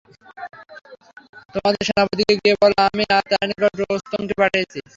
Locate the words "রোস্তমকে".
3.81-4.33